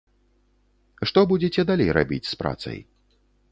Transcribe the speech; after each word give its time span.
Што 1.11 1.19
будзеце 1.33 1.61
далей 1.73 1.93
рабіць 1.99 2.29
з 2.33 2.43
працай? 2.43 2.79